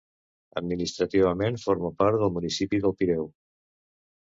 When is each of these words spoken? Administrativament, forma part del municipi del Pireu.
Administrativament, 0.61 1.59
forma 1.65 1.93
part 2.01 2.19
del 2.23 2.33
municipi 2.41 2.83
del 2.87 2.99
Pireu. 3.03 3.31